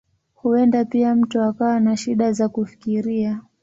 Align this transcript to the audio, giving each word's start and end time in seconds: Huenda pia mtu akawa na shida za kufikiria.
Huenda 0.33 0.85
pia 0.85 1.15
mtu 1.15 1.41
akawa 1.41 1.79
na 1.79 1.97
shida 1.97 2.31
za 2.31 2.49
kufikiria. 2.49 3.41